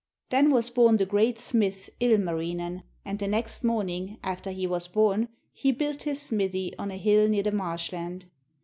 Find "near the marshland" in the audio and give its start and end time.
7.27-8.25